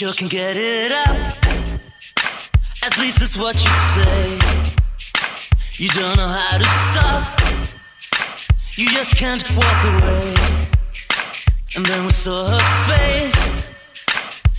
[0.00, 1.16] Sure can get it up.
[2.82, 4.38] At least that's what you say.
[5.76, 7.24] You don't know how to stop.
[8.76, 10.34] You just can't walk away.
[11.76, 13.40] And then we saw her face.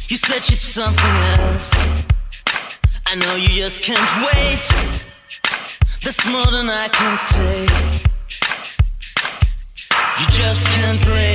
[0.10, 1.72] You said she's something else.
[3.08, 4.64] I know you just can't wait.
[6.04, 8.02] That's more than I can take.
[10.20, 11.31] You just can't lay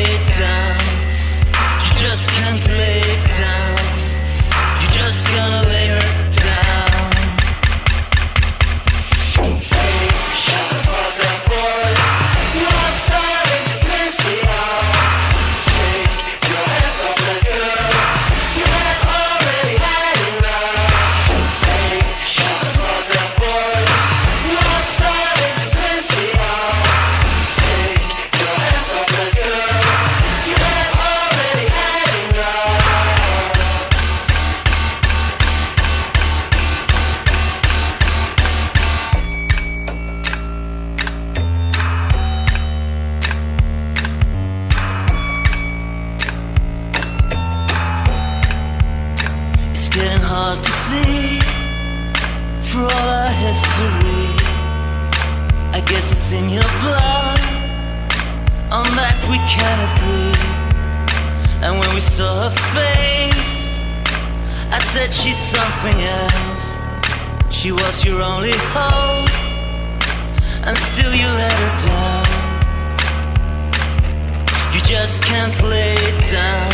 [74.76, 76.70] You just can't lay it down.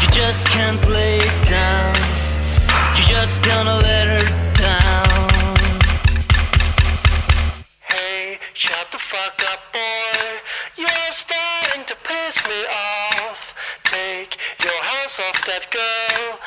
[0.00, 1.96] You just can't lay it down.
[2.94, 5.66] You're just gonna let her down.
[7.90, 10.38] Hey, shut the fuck up, boy.
[10.76, 13.52] You're starting to piss me off.
[13.82, 16.38] Take your hands off that girl.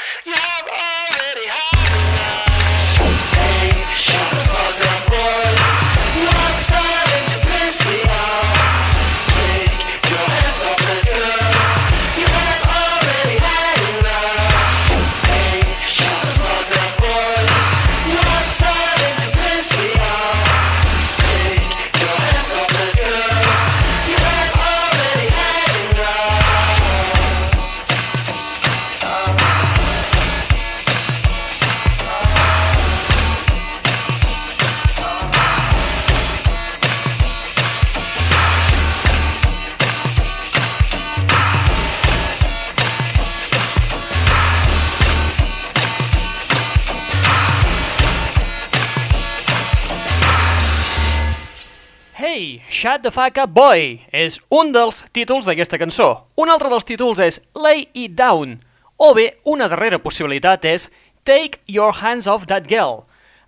[52.85, 56.28] Shut the Fuck Up Boy és un dels títols d'aquesta cançó.
[56.38, 58.59] Un altre dels títols és Lay It Down,
[59.01, 60.91] o bé una darrera possibilitat és
[61.25, 63.00] Take Your Hands Off That Girl.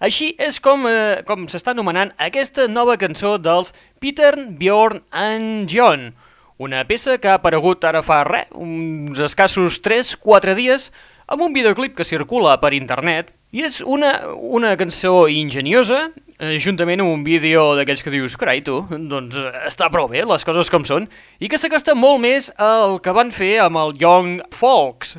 [0.01, 6.15] Així és com, eh, com s'està anomenant aquesta nova cançó dels Peter, Bjorn and John,
[6.57, 10.89] una peça que ha aparegut ara fa res, uns escassos 3-4 dies,
[11.27, 16.07] amb un videoclip que circula per internet, i és una, una cançó ingeniosa,
[16.39, 20.23] eh, juntament amb un vídeo d'aquells que dius, carai tu, doncs eh, està prou bé,
[20.27, 21.07] les coses com són,
[21.39, 25.17] i que s'acosta molt més al que van fer amb el Young Folks.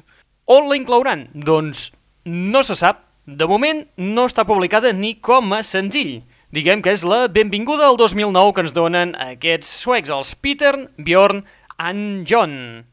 [0.48, 1.28] On la inclouran?
[1.34, 1.90] Doncs
[2.28, 3.04] no se sap.
[3.28, 6.22] De moment no està publicada ni com a senzill.
[6.48, 11.42] Diguem que és la benvinguda al 2009 que ens donen aquests suecs, els Peter, Bjorn
[11.76, 12.86] and John.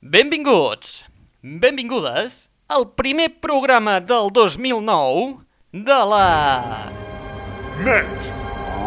[0.00, 1.04] Benvinguts,
[1.44, 7.01] benvingudes al primer programa del 2009 de la...
[7.80, 8.04] Net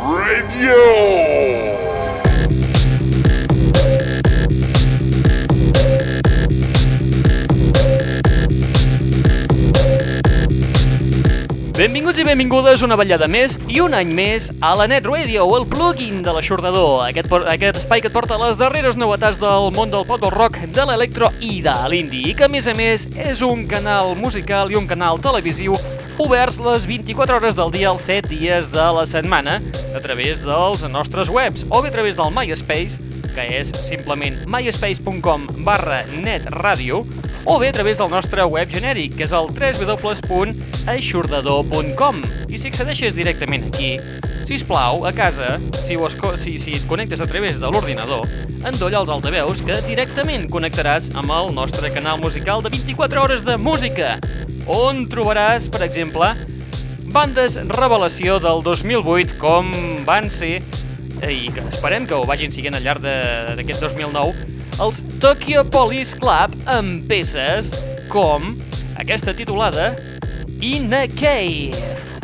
[0.06, 0.76] Radio.
[11.76, 15.66] Benvinguts i benvingudes una vetllada més i un any més a la Net Radio, el
[15.66, 20.06] plugin de l'aixordador, aquest, aquest espai que et porta les darreres novetats del món del
[20.06, 23.42] pop, del rock, de l'electro i de l'indie, i que a més a més és
[23.42, 25.76] un canal musical i un canal televisiu
[26.18, 29.62] oberts les 24 hores del dia els 7 dies de la setmana
[29.96, 33.00] a través dels nostres webs o bé a través del MySpace,
[33.36, 37.06] que és simplement myspace.com barra netradio
[37.46, 42.16] o bé a través del nostre web genèric, que és el www.aixordador.com.
[42.50, 44.00] I si accedeixes directament aquí,
[44.46, 48.28] si plau, a casa, si, ho si, si et connectes a través de l'ordinador,
[48.66, 53.58] endolla els altaveus que directament connectaràs amb el nostre canal musical de 24 hores de
[53.58, 54.20] música,
[54.72, 56.32] on trobaràs, per exemple,
[57.16, 59.70] bandes revelació del 2008 com
[60.08, 60.58] van ser
[61.26, 64.34] i que esperem que ho vagin siguent al llarg d'aquest 2009
[64.84, 67.72] els Tokyo Police Club amb peces
[68.12, 68.52] com
[69.00, 69.94] aquesta titulada
[70.60, 72.15] In a Cave.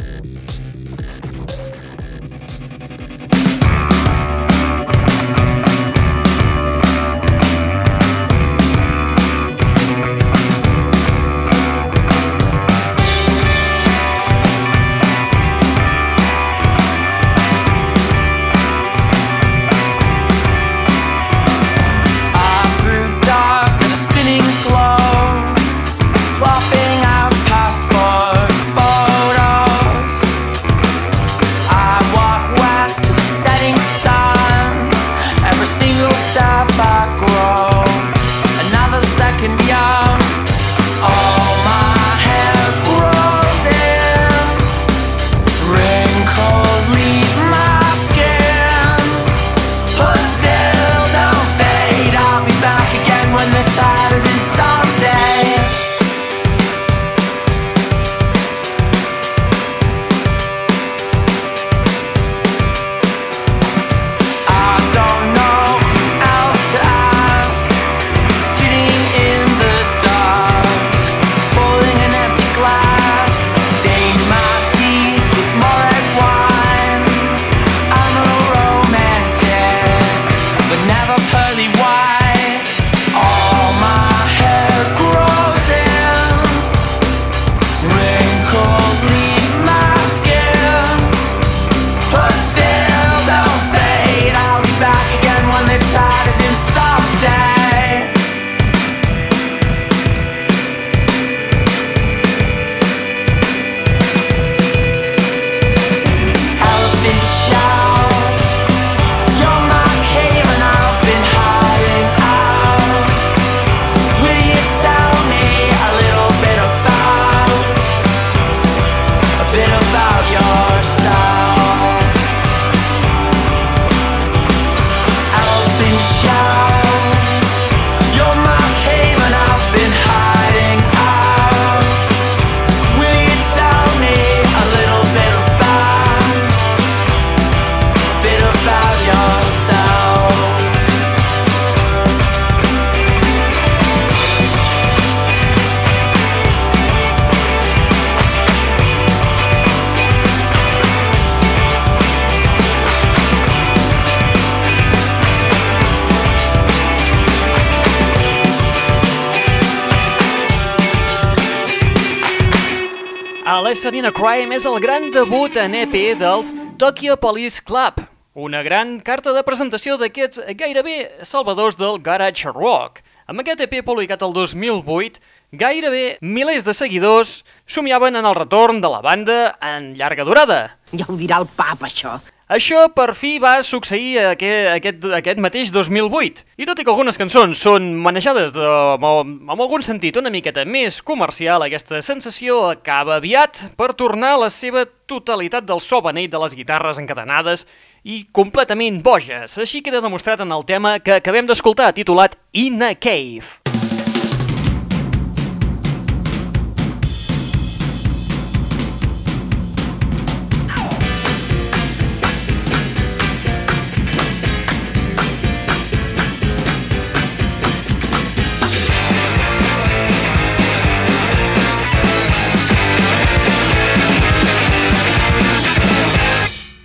[163.81, 168.03] A Lesson in a Crime és el gran debut en EP dels Tokyo Police Club,
[168.37, 172.99] una gran carta de presentació d'aquests gairebé salvadors del garage rock.
[173.25, 175.17] Amb aquest EP publicat el 2008,
[175.57, 177.31] gairebé milers de seguidors
[177.65, 180.59] somiaven en el retorn de la banda en llarga durada.
[180.93, 182.19] Ja ho dirà el pap, això.
[182.51, 186.43] Això per fi va succeir aquest, aquest, aquest mateix 2008.
[186.59, 190.65] I tot i que algunes cançons són manejades de, amb, amb algun sentit una miqueta
[190.67, 196.33] més comercial, aquesta sensació acaba aviat per tornar a la seva totalitat del so beneit
[196.33, 197.63] de les guitarres encadenades
[198.03, 199.55] i completament boges.
[199.55, 203.80] Així queda demostrat en el tema que acabem d'escoltar, titulat In a Cave.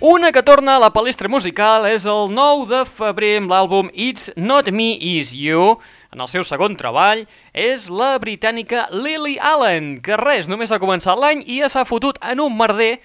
[0.07, 4.29] Una que torna a la palestra musical és el 9 de febrer amb l'àlbum It's
[4.39, 5.81] Not Me Is You.
[6.15, 11.19] En el seu segon treball és la britànica Lily Allen, que res, només ha començat
[11.19, 13.01] l'any i ja s'ha fotut en un merder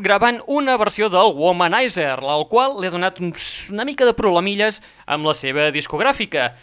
[0.00, 5.28] gravant una versió del Womanizer, el qual li ha donat una mica de problemilles amb
[5.28, 6.54] la seva discogràfica.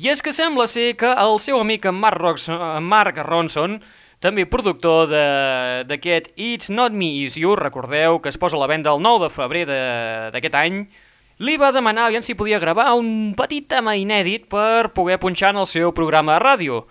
[0.00, 2.48] I és que sembla ser que el seu amic Mark, Rox
[2.80, 3.82] Mark Ronson
[4.22, 8.68] també productor de- d'aquest It's Not Me, Is You, recordeu que es posa a la
[8.70, 10.84] venda el 9 de febrer de- d'aquest any,
[11.42, 15.56] li va demanar aviam si podia gravar un petit tema inèdit per poder punxar en
[15.64, 16.84] el seu programa de ràdio.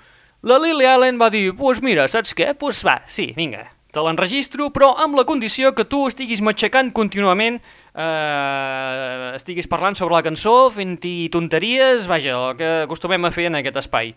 [0.43, 2.53] La Lily Allen va dir, pues mira, saps què?
[2.57, 7.61] Pues va, sí, vinga, te l'enregistro, però amb la condició que tu estiguis matxacant contínuament,
[7.95, 13.55] eh, estiguis parlant sobre la cançó, fent-hi tonteries, vaja, el que acostumem a fer en
[13.61, 14.15] aquest espai.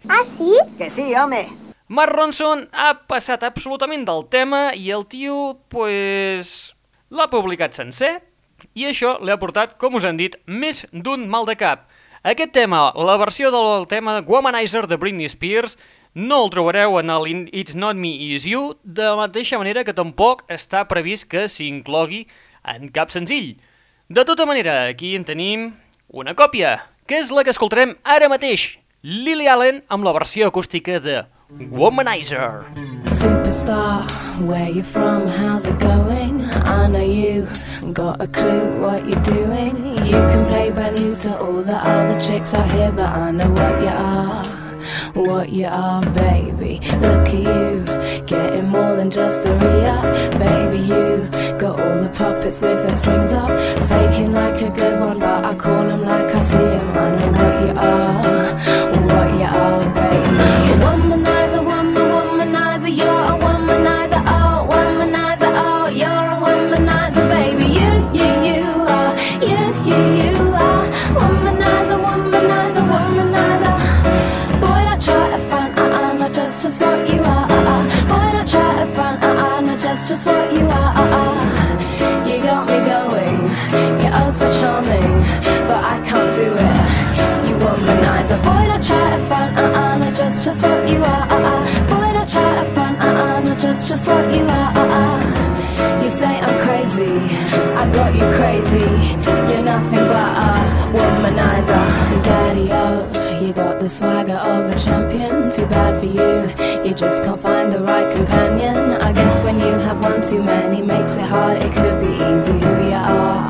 [0.79, 1.74] Que sí, home.
[1.87, 6.73] Mark Ronson ha passat absolutament del tema i el tio, pues,
[7.13, 8.23] l'ha publicat sencer
[8.73, 11.83] i això li ha portat, com us han dit, més d'un mal de cap.
[12.25, 15.77] Aquest tema, la versió del tema Womanizer de Britney Spears,
[16.15, 19.93] no el trobareu en el It's Not Me, Is You, de la mateixa manera que
[19.93, 22.25] tampoc està previst que s'inclogui
[22.65, 23.59] en cap senzill.
[24.09, 25.75] De tota manera, aquí en tenim
[26.09, 28.79] una còpia, que és la que escoltarem ara mateix.
[29.05, 32.65] Lily Allen amb la versió acústica de Womanizer.
[33.05, 34.03] Superstar,
[34.47, 35.27] where you from?
[35.27, 36.43] How's it going?
[36.43, 37.47] I know you
[37.93, 39.77] got a clue what you're doing.
[40.07, 43.51] You can play brand new to all the other chicks out here, but I know
[43.51, 44.43] what you are.
[45.15, 46.81] What you are, baby.
[47.01, 50.33] Look at you, getting more than just a re-up.
[50.39, 51.29] Baby, you
[51.61, 53.51] got all the puppets with their strings up.
[53.89, 56.89] Faking like a good one, but I call them like I see them.
[56.97, 58.23] I know what you are,
[103.85, 105.51] the swagger of a champion.
[105.51, 108.79] Too bad for you, you just can't find the right companion.
[109.09, 111.59] I guess when you have one too many, makes it hard.
[111.63, 113.47] It could be easy who you are.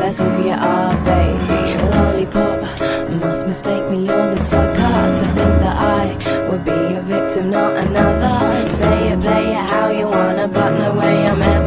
[0.00, 1.60] That's who you are, baby.
[1.92, 2.62] Lollipop,
[3.20, 4.06] must mistake me.
[4.06, 6.04] You're the sucker to think that I
[6.48, 8.64] would be a victim, not another.
[8.64, 11.57] Say it, play it how you wanna, but no way I'm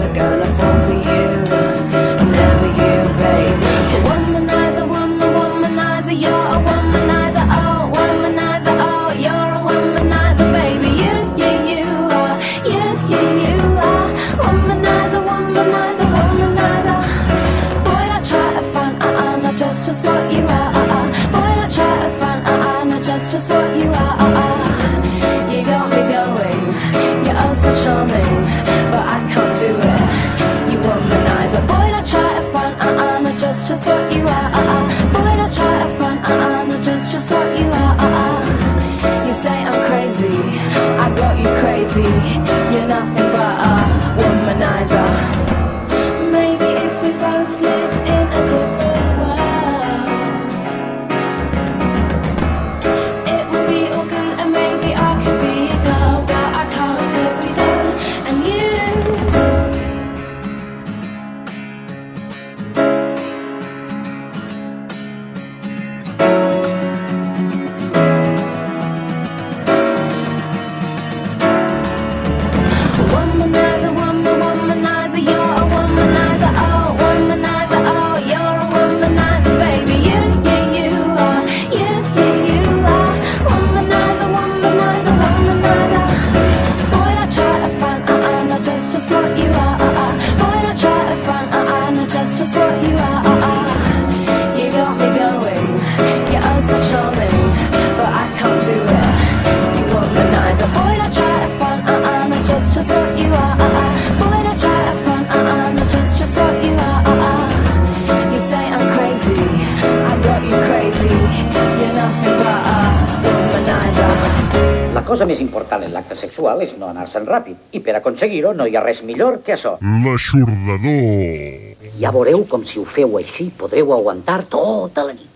[116.23, 119.77] sexual és no anar-se'n ràpid, i per aconseguir-ho no hi ha res millor que això.
[120.05, 121.91] L'aixordador.
[121.99, 125.30] Ja veureu com si ho feu així podreu aguantar tota la nit.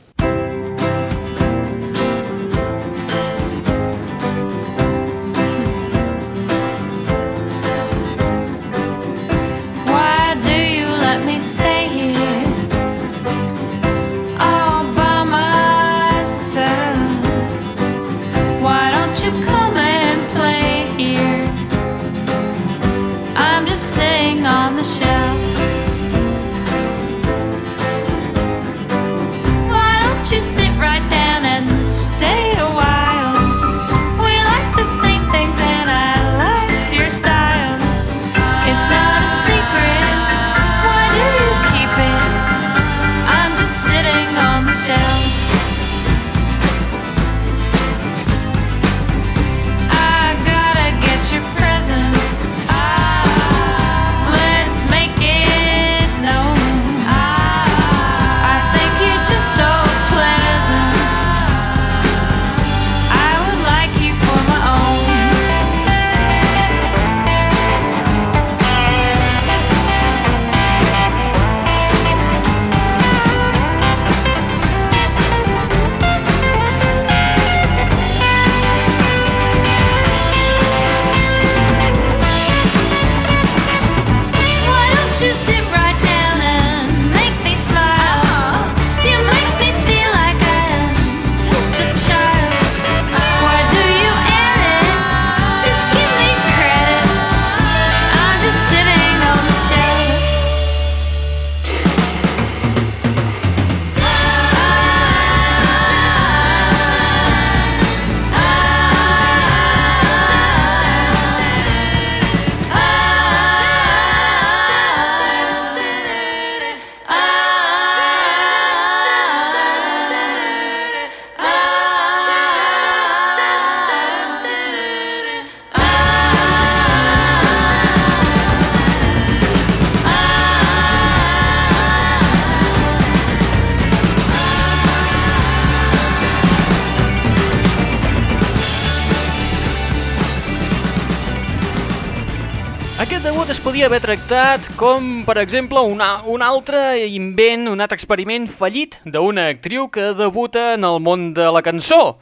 [143.85, 149.43] Podia haver tractat com, per exemple, una, un altre invent, un altre experiment fallit d'una
[149.51, 152.15] actriu que debuta en el món de la cançó.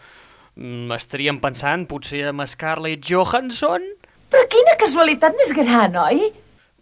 [0.60, 3.86] Mm, Estaríem pensant potser en Scarlett Johansson?
[4.28, 6.34] Però quina casualitat més gran, oi?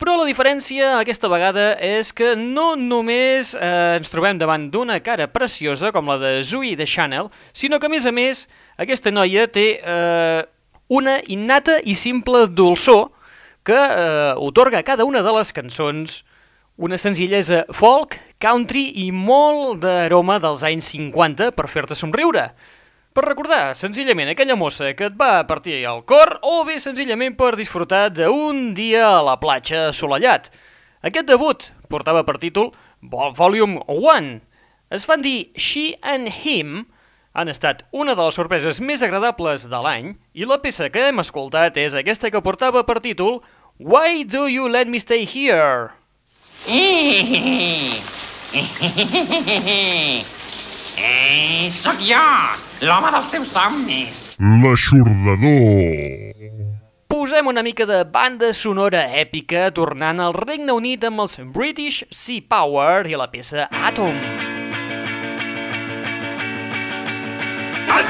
[0.01, 5.29] Però la diferència aquesta vegada és que no només eh, ens trobem davant d'una cara
[5.29, 8.47] preciosa com la de Zooey de Chanel, sinó que a més a més
[8.81, 10.43] aquesta noia té eh,
[10.89, 13.11] una innata i simple dolçor
[13.63, 16.21] que eh, otorga a cada una de les cançons
[16.81, 22.47] una senzillesa folk, country i molt d'aroma dels anys 50 per fer-te somriure.
[23.13, 27.51] Per recordar, senzillament, aquella mossa que et va partir el cor o bé senzillament per
[27.59, 30.47] disfrutar d'un dia a la platja assolellat.
[31.03, 32.71] Aquest debut portava per títol
[33.01, 34.39] Vol- Volume 1.
[34.95, 36.85] Es van dir She and Him,
[37.33, 41.23] han estat una de les sorpreses més agradables de l'any i la peça que hem
[41.23, 43.39] escoltat és aquesta que portava per títol
[43.79, 45.95] Why Do You Let Me Stay Here?
[51.01, 52.19] Eh, sóc jo,
[52.85, 54.19] l'home dels teus somnis.
[54.37, 56.35] L'aixordador.
[57.11, 62.43] Posem una mica de banda sonora èpica tornant al Regne Unit amb els British Sea
[62.47, 64.19] Power i la peça Atom.
[64.19, 64.60] El
[68.01, 68.09] I'll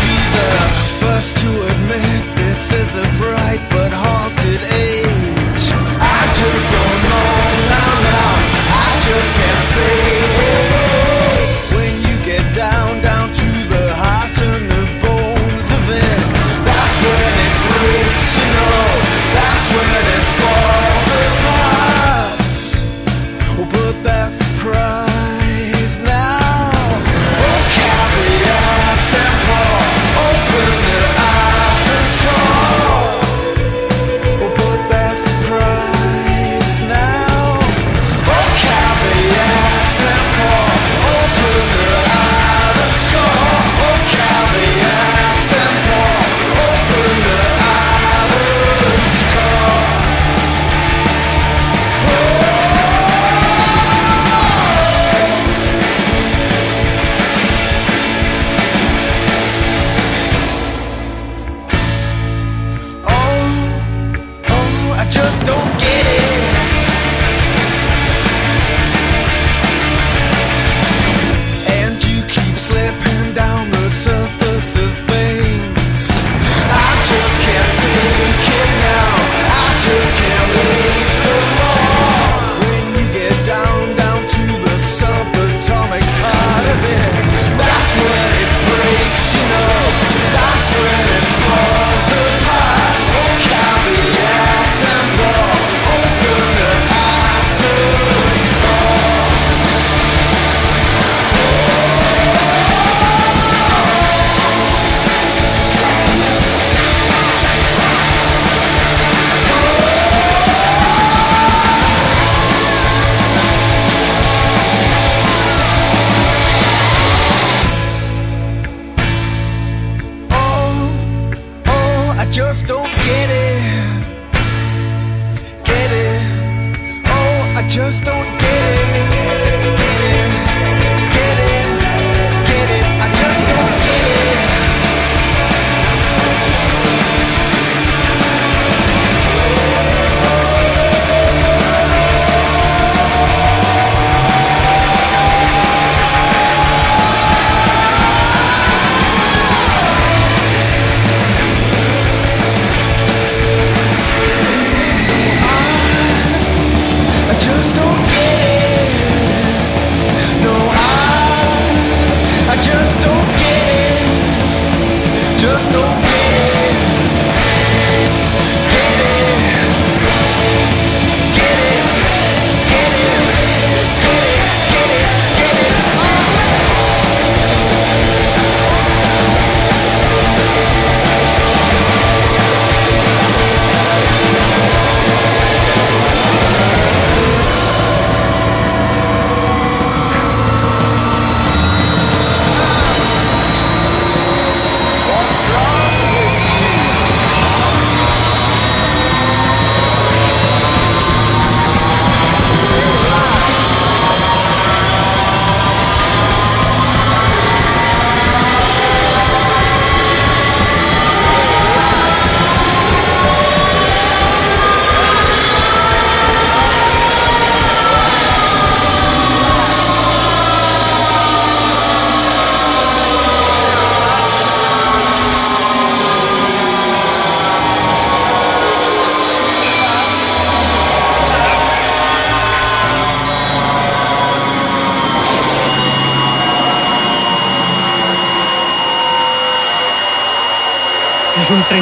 [0.00, 0.52] be the
[1.00, 5.64] first to admit this is a bright but haunted age.
[6.00, 7.34] I just don't know
[7.68, 8.32] now, now.
[8.72, 9.99] I just can't say.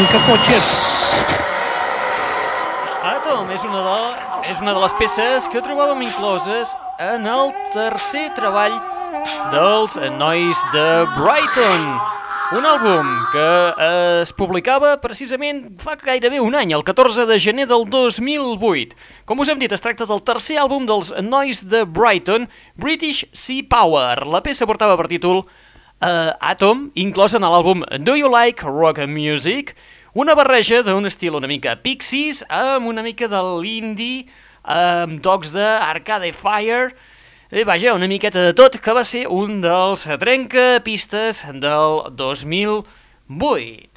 [0.08, 0.64] Trencacotxes.
[3.04, 3.96] Atom és una, de,
[4.48, 8.78] és una de les peces que trobàvem incloses en el tercer treball
[9.52, 11.84] dels nois de Brighton.
[12.56, 13.48] Un àlbum que
[14.22, 18.96] es publicava precisament fa gairebé un any, el 14 de gener del 2008.
[19.28, 22.48] Com us hem dit, es tracta del tercer àlbum dels nois de Brighton,
[22.80, 24.24] British Sea Power.
[24.24, 25.44] La peça portava per títol
[26.00, 29.74] eh, Atom, inclòs en l'àlbum Do You Like Rock and Music,
[30.14, 34.26] una barreja d'un estil una mica Pixies amb una mica de l'indie,
[34.64, 36.92] amb tocs d'Arcade Fire,
[37.50, 43.88] i vaja, una miqueta de tot, que va ser un dels trencapistes del 2008.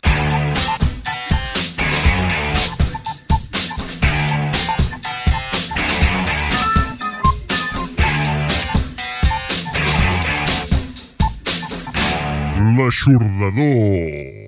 [12.71, 14.40] L'aixordador.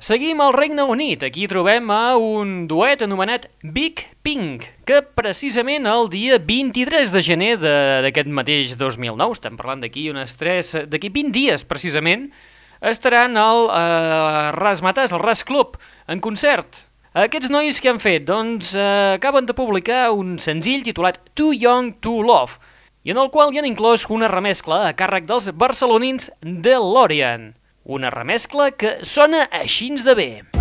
[0.00, 1.22] Seguim al Regne Unit.
[1.26, 7.58] Aquí trobem a un duet anomenat Big Pink, que precisament el dia 23 de gener
[7.60, 12.30] de- d'aquest mateix 2009, estem parlant d'aquí unes 3, d'aquí 20 dies precisament,
[12.80, 15.76] estaran al eh, Rasmatàs, al Ras Club,
[16.08, 16.86] en concert.
[17.12, 18.24] Aquests nois que han fet?
[18.24, 22.56] Doncs eh, acaben de publicar un senzill titulat Too Young to Love,
[23.04, 27.52] i en el qual hi han inclòs una remescla a càrrec dels barcelonins DeLorean.
[27.84, 30.59] Una remescla que sona així de bé.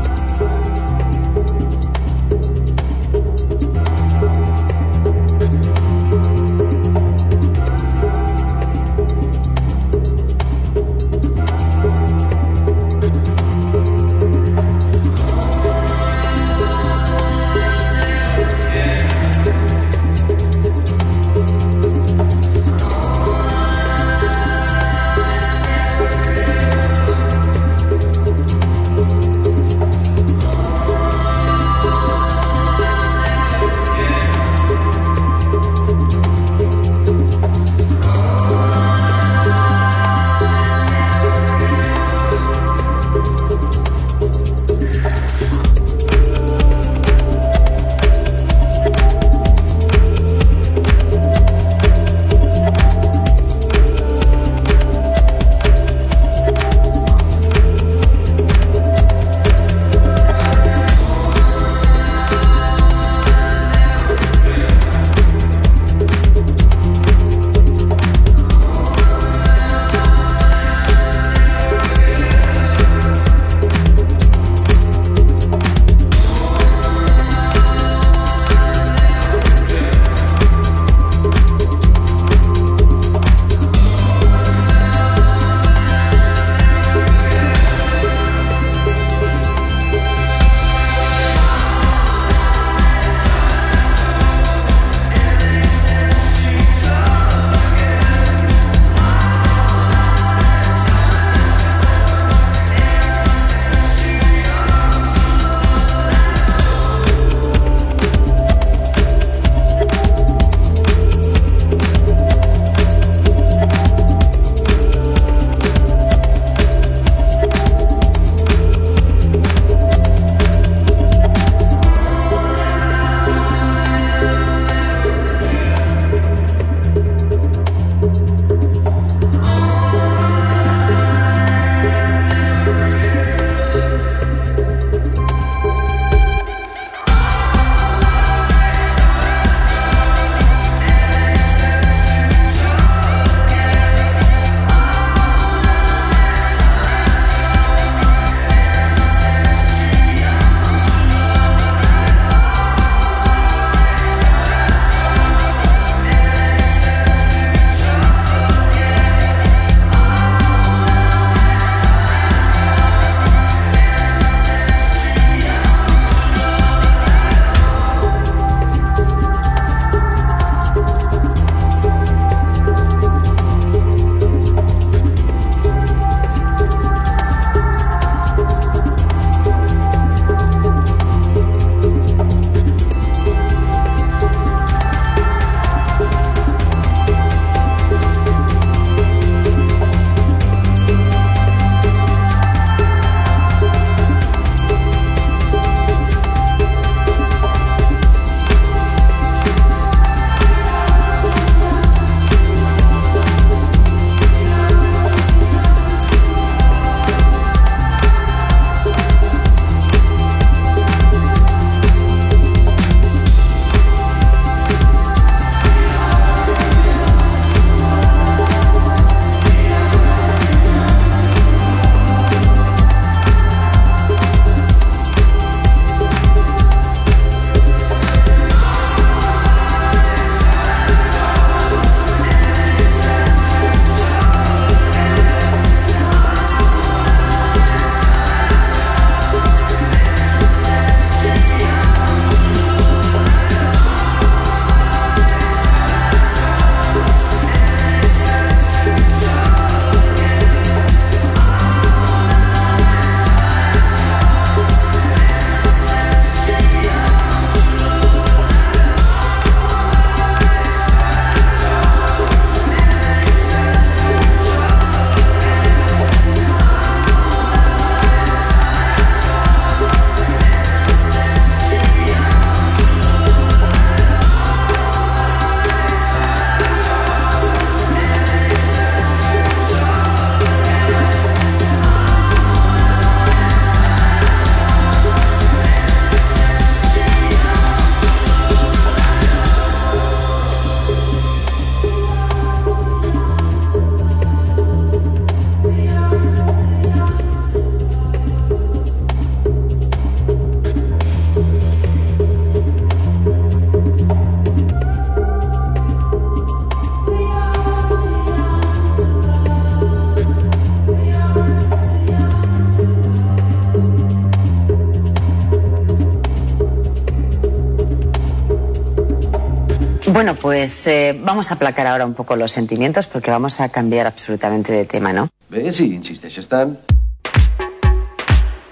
[320.19, 324.05] Bueno, pues eh, vamos a aplacar ahora un poco los sentimientos porque vamos a cambiar
[324.05, 325.29] absolutamente de tema, ¿no?
[325.47, 326.75] Bé, si insisteixes tant.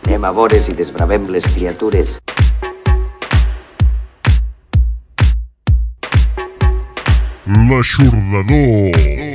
[0.03, 2.17] Anem a vores i desbravem les criatures.
[7.71, 9.27] L'aixordador.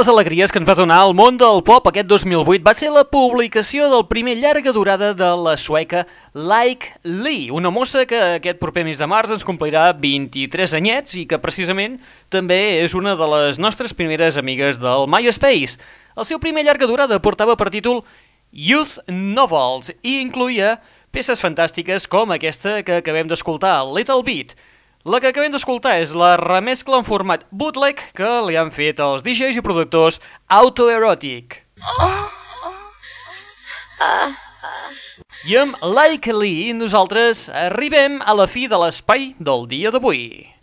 [0.00, 3.02] Les alegries que ens va donar el món del pop aquest 2008 va ser la
[3.04, 8.86] publicació del primer llarga durada de la sueca Like Lee, una mossa que aquest proper
[8.86, 11.98] mes de març ens complirà 23 anyets i que precisament
[12.32, 15.76] també és una de les nostres primeres amigues del MySpace.
[16.16, 18.00] El seu primer llarga durada portava per títol
[18.56, 20.78] Youth Novels i incluïa
[21.12, 24.56] peces fantàstiques com aquesta que acabem d'escoltar, Little Beat.
[25.08, 29.24] La que acabem d'escoltar és la remescla en format bootleg que li han fet els
[29.24, 30.20] DJs i productors
[30.52, 31.56] Autoerotic.
[35.48, 40.59] I amb Like Lee nosaltres arribem a la fi de l'espai del dia d'avui.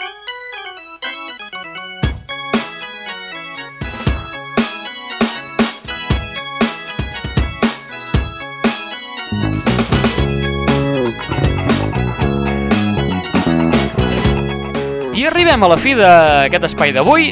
[15.17, 17.31] I arribem a la fi d'aquest espai d'avui.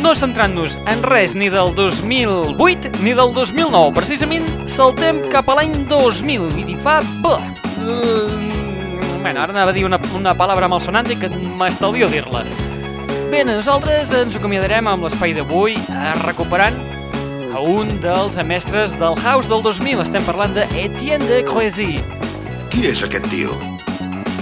[0.00, 3.92] no centrant-nos en res ni del 2008 ni del 2009.
[3.92, 7.02] Precisament saltem cap a l'any 2000 i t'hi fa...
[7.02, 8.32] Uh,
[9.20, 12.46] bueno, ara anava a dir una, una palabra malsonant i que m'estalvio dir-la.
[13.28, 16.78] Bé, nosaltres ens acomiadarem amb l'espai d'avui eh, recuperant
[17.52, 20.00] a un dels mestres del House del 2000.
[20.06, 21.98] Estem parlant de de Croisy.
[22.72, 23.77] Qui és aquest tio?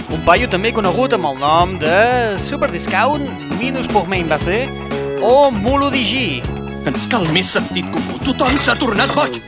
[0.07, 3.25] Un paio també conegut amb el nom de Super Discount,
[3.59, 4.61] Minus pour Main va ser,
[5.19, 6.39] o Mulo Digi.
[6.87, 8.15] Ens cal més sentit comú.
[8.23, 9.41] Tothom s'ha tornat boig.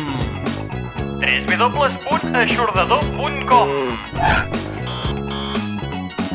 [1.21, 3.69] www.aixordador.com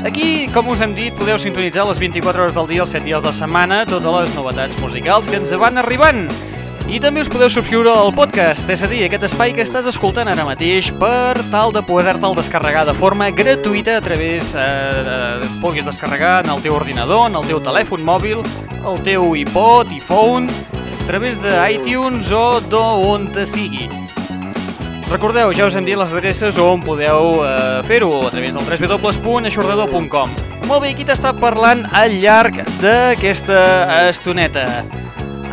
[0.05, 3.23] Aquí, com us hem dit, podeu sintonitzar les 24 hores del dia, els 7 dies
[3.25, 6.29] de la setmana, totes les novetats musicals que ens van arribant.
[6.85, 10.29] I també us podeu subscriure al podcast, és a dir, aquest espai que estàs escoltant
[10.29, 14.53] ara mateix per tal de poder-te'l descarregar de forma gratuïta a través...
[14.53, 18.45] Eh, eh, puguis descarregar en el teu ordinador, en el teu telèfon mòbil,
[18.85, 20.45] el teu iPod, iPhone,
[21.01, 24.04] a través de iTunes o d'on te sigui.
[25.05, 30.35] Recordeu, ja us hem dit les adreces on podeu eh, fer-ho, a través del www.aixordador.com.
[30.65, 33.59] Molt bé, qui t'està parlant al llarg d'aquesta
[34.09, 34.65] estoneta?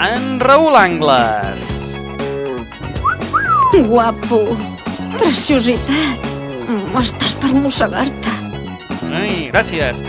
[0.00, 1.68] En Raül Angles.
[3.76, 4.56] Guapo.
[5.18, 6.28] Preciositat.
[7.02, 8.32] Estàs per mossegar-te.
[9.12, 10.00] Ai, gràcies.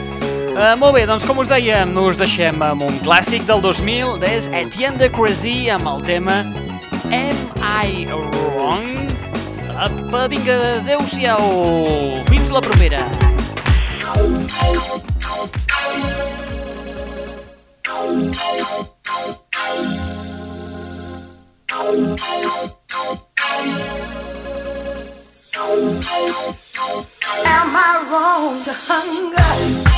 [0.53, 4.47] Uh, molt bé, doncs com us dèiem, us deixem amb un clàssic del 2000 des
[4.53, 6.43] Etienne de Crazy amb el tema
[7.09, 9.12] Am I Wrong?
[9.73, 11.41] Apa, vinga, adeu-siau.
[12.29, 13.01] Fins la propera.
[27.45, 29.92] Am I wrong to hunger?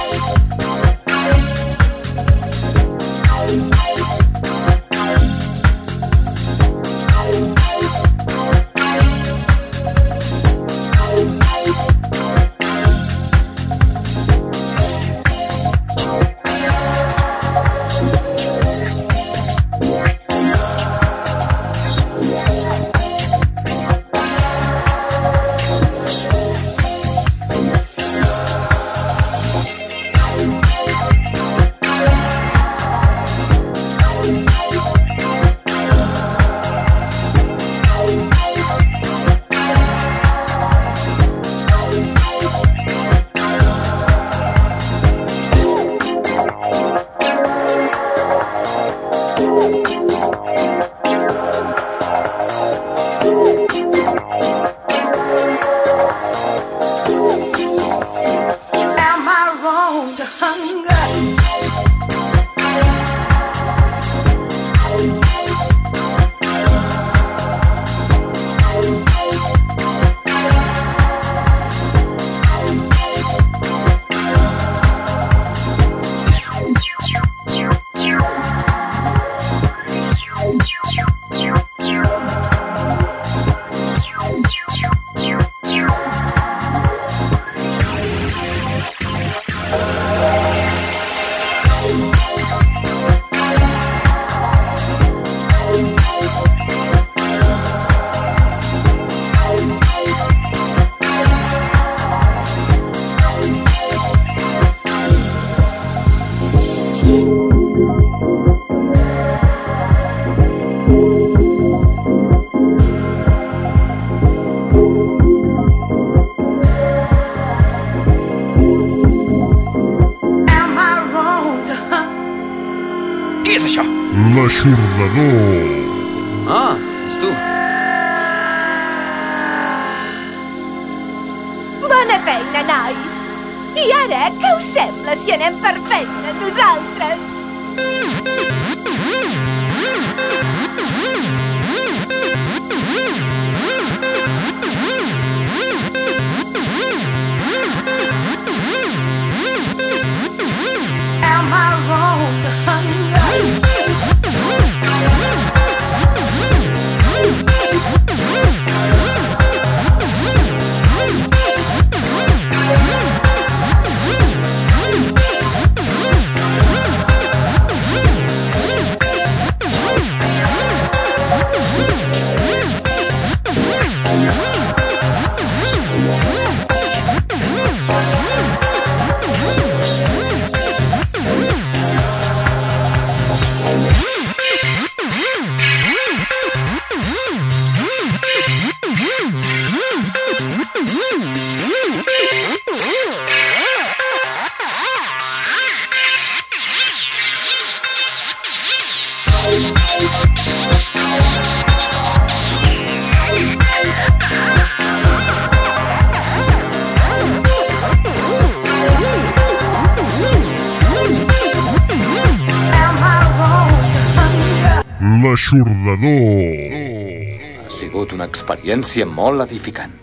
[218.35, 219.95] Experiència molt edificant.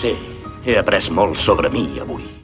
[0.00, 0.12] Sí,
[0.66, 2.39] he après molt sobre mi avui.